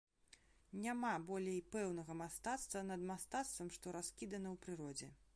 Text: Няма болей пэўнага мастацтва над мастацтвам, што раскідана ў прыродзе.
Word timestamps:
Няма 0.83 1.09
болей 1.25 1.59
пэўнага 1.75 2.15
мастацтва 2.21 2.81
над 2.87 3.03
мастацтвам, 3.11 3.69
што 3.75 3.93
раскідана 3.97 4.47
ў 4.55 4.57
прыродзе. 4.65 5.11